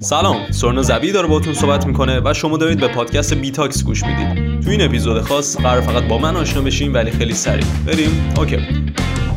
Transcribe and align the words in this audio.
سلام 0.00 0.36
سورنا 0.50 0.82
ذبیحی 0.82 1.12
داره 1.12 1.28
باهاتون 1.28 1.54
صحبت 1.54 1.86
می‌کنه 1.86 2.20
و 2.24 2.34
شما 2.34 2.56
دارید 2.56 2.80
به 2.80 2.88
پادکست 2.88 3.34
بیتاکس 3.34 3.84
گوش 3.84 4.02
می‌دید. 4.04 4.60
تو 4.60 4.70
این 4.70 4.82
اپیزود 4.82 5.20
خاص 5.20 5.56
قراره 5.56 5.80
فقط 5.80 6.04
با 6.04 6.18
من 6.18 6.36
آشنا 6.36 6.62
بشیم 6.62 6.94
ولی 6.94 7.10
خیلی 7.10 7.34
سریع. 7.34 7.64
بریم؟ 7.86 8.32
okay. 8.36 8.58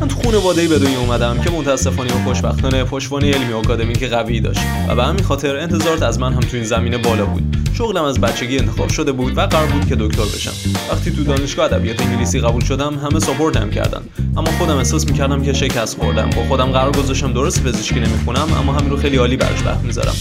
من 0.00 0.08
تو 0.08 0.22
خانواده‌ای 0.22 0.68
به 0.68 0.78
دنیا 0.78 1.00
اومدم 1.00 1.40
که 1.40 1.50
متاسفانه 1.50 2.14
و 2.14 2.24
خوشبختانه 2.24 2.84
پشتوانه 2.84 3.30
علمی 3.30 3.52
آکادمیک 3.52 4.04
قوی 4.04 4.40
داشت. 4.40 4.60
و 4.88 4.94
به 4.94 5.04
همین 5.04 5.24
خاطر 5.24 5.56
انتظارات 5.56 6.02
از 6.02 6.18
من 6.18 6.32
هم 6.32 6.40
تو 6.40 6.56
این 6.56 6.64
زمینه 6.64 6.98
بالا 6.98 7.26
بود. 7.26 7.56
شغلم 7.74 8.04
از 8.04 8.20
بچگی 8.20 8.58
انتخاب 8.58 8.88
شده 8.88 9.12
بود 9.12 9.38
و 9.38 9.40
قرار 9.40 9.66
بود 9.66 9.88
که 9.88 9.96
دکتر 9.96 10.22
بشم. 10.22 10.52
وقتی 10.90 11.10
تو 11.10 11.24
دانشگاه 11.24 11.64
ادبیات 11.64 12.02
انگلیسی 12.02 12.40
قبول 12.40 12.64
شدم 12.64 12.98
همه 12.98 13.20
support 13.20 13.64
م 13.64 13.70
کردن. 13.70 14.00
اما 14.36 14.50
خودم 14.50 14.76
احساس 14.76 15.06
می‌کردم 15.06 15.42
که 15.42 15.52
شکست 15.52 15.98
خوردم. 15.98 16.30
با 16.36 16.44
خودم 16.44 16.70
قرار 16.72 16.92
گذاشتم 16.92 17.32
درسته 17.32 17.64
پزشکی 17.64 18.00
نمی‌خونم 18.00 18.48
اما 18.58 18.72
همین 18.72 18.90
رو 18.90 18.96
خیلی 18.96 19.16
عالی 19.16 19.36
براش 19.36 19.62
وقت 19.66 19.80
می‌ذارم. 19.80 20.14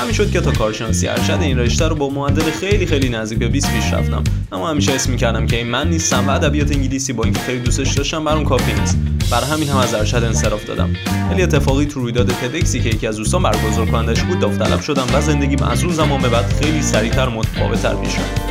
همین 0.00 0.12
شد 0.12 0.30
که 0.30 0.40
تا 0.40 0.52
کارشناسی 0.52 1.08
ارشد 1.08 1.38
این 1.40 1.58
رشته 1.58 1.88
رو 1.88 1.94
با 1.94 2.08
معدل 2.08 2.50
خیلی 2.50 2.86
خیلی 2.86 3.08
نزدیک 3.08 3.38
به 3.38 3.48
20 3.48 3.72
پیش 3.72 3.92
رفتم. 3.92 4.24
اما 4.52 4.70
همیشه 4.70 4.92
اسم 4.92 5.10
می‌کردم 5.10 5.46
که 5.46 5.56
این 5.56 5.66
من 5.66 5.90
نیستم 5.90 6.28
و 6.28 6.30
ادبیات 6.30 6.72
انگلیسی 6.72 7.12
با 7.12 7.24
اینکه 7.24 7.40
خیلی 7.40 7.60
دوستش 7.60 7.94
داشتم 7.94 8.24
برام 8.24 8.44
کافی 8.44 8.72
نیست. 8.80 8.98
برای 9.30 9.50
همین 9.50 9.68
هم 9.68 9.76
از 9.76 9.94
ارشد 9.94 10.24
انصراف 10.24 10.64
دادم 10.64 10.92
ولی 11.30 11.42
اتفاقی 11.42 11.86
تو 11.86 12.00
رویداد 12.00 12.30
تدکسی 12.30 12.80
که 12.80 12.88
یکی 12.88 13.06
از 13.06 13.16
دوستان 13.16 13.42
برگزار 13.42 13.86
کنندش 13.86 14.22
بود 14.22 14.40
داوطلب 14.40 14.80
شدم 14.80 15.06
و 15.14 15.20
زندگیم 15.20 15.62
از 15.62 15.84
اون 15.84 15.92
زمان 15.92 16.22
به 16.22 16.28
بعد 16.28 16.52
خیلی 16.62 16.82
سریعتر 16.82 17.28
متفاوتتر 17.28 17.94
پیش 17.94 18.14
رفت. 18.14 18.47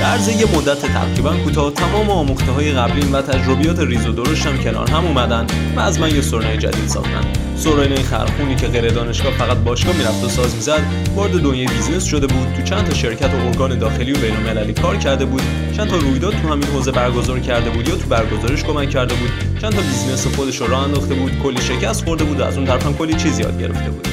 در 0.00 0.06
عرض 0.06 0.28
یه 0.28 0.56
مدت 0.56 0.86
تقریبا 0.86 1.36
کوتاه 1.36 1.72
تمام 1.72 2.10
آموخته 2.10 2.52
های 2.52 2.72
قبلیم 2.72 3.12
و 3.12 3.22
تجربیات 3.22 3.80
ریز 3.80 4.06
و 4.06 4.12
درشتم 4.12 4.56
کنار 4.56 4.90
هم 4.90 5.06
اومدن 5.06 5.46
و 5.76 5.80
از 5.80 6.00
من 6.00 6.14
یه 6.14 6.20
سرنای 6.20 6.58
جدید 6.58 6.88
ساختن. 6.88 7.24
سورنای 7.56 8.02
خرخونی 8.02 8.56
که 8.56 8.66
غیر 8.66 8.90
دانشگاه 8.90 9.32
فقط 9.32 9.56
باشگاه 9.56 9.96
می‌رفت 9.96 10.24
و 10.24 10.28
ساز 10.28 10.54
می‌زد 10.54 10.82
وارد 11.16 11.32
دنیای 11.32 11.66
business 11.66 12.04
شده 12.04 12.26
بود 12.26 12.52
تو 12.56 12.62
چند 12.62 12.86
تا 12.86 12.94
شرکت 12.94 13.34
و 13.34 13.36
ارگان 13.36 13.78
داخلی 13.78 14.12
و 14.12 14.16
بین‌المللی 14.16 14.72
کار 14.72 14.96
کرده 14.96 15.24
بود. 15.24 15.42
چند 15.76 15.88
تا 15.88 15.96
رویداد 15.96 16.32
تو 16.32 16.48
همین 16.48 16.68
حوزه 16.68 16.90
برگزار 16.90 17.40
کرده 17.40 17.70
بود 17.70 17.88
یا 17.88 17.96
تو 17.96 18.08
برگزارش 18.08 18.64
کمک 18.64 18.90
کرده 18.90 19.14
بود. 19.14 19.30
چند 19.60 19.72
تا 19.72 19.80
business 19.80 20.26
خودش 20.36 20.56
رو 20.56 20.66
راه 20.66 20.84
انداخته 20.84 21.14
بود 21.14 21.32
کلی 21.42 21.62
شکست 21.62 22.04
خورده 22.04 22.24
بود 22.24 22.40
و 22.40 22.44
از 22.44 22.56
اون 22.56 22.66
طرف 22.66 22.86
هم 22.86 22.94
کلی 22.94 23.14
چیز 23.14 23.38
یاد 23.38 23.60
گرفته 23.60 23.90
بود. 23.90 24.08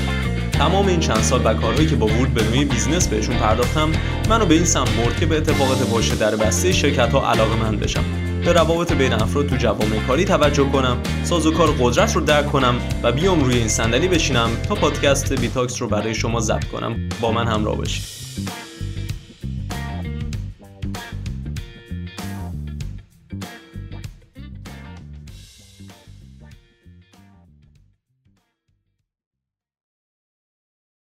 تمام 0.58 0.88
این 0.88 1.00
چند 1.00 1.22
سال 1.22 1.42
و 1.46 1.54
کارهایی 1.54 1.88
که 1.88 1.96
با 1.96 2.06
ورود 2.06 2.34
به 2.34 2.44
دنیای 2.44 2.66
business 2.66 3.08
بهشون 3.08 3.38
پرداختم 3.38 3.92
منو 4.30 4.46
به 4.46 4.56
این 4.56 4.66
سمت 4.66 4.90
برد 4.90 5.20
که 5.20 5.26
به 5.26 5.38
اتفاقات 5.38 5.90
پشت 5.90 6.16
در 6.16 6.36
بسته 6.36 6.72
شرکت 6.72 7.12
ها 7.12 7.32
علاقه‌مند 7.32 7.78
بشم. 7.78 8.04
به 8.46 8.54
روابط 8.54 8.94
بین 8.94 9.14
افراد 9.14 9.48
تو 9.48 9.56
جوامع 9.56 10.00
کاری 10.08 10.26
توجه 10.26 10.70
کنم 10.70 10.98
سازوکار 11.24 11.72
قدرت 11.80 12.16
رو 12.16 12.22
درک 12.22 12.52
کنم 12.52 12.76
و 13.04 13.12
بیام 13.12 13.44
روی 13.44 13.58
این 13.58 13.68
صندلی 13.68 14.08
بشینم 14.08 14.50
تا 14.70 14.76
پادکست 14.76 15.34
بیتاکس 15.34 15.82
رو 15.82 15.88
برای 15.88 16.16
شما 16.16 16.40
ضبط 16.40 16.66
کنم. 16.66 17.10
با 17.22 17.32
من 17.32 17.48
همراه 17.48 17.78
باشید. 17.78 18.04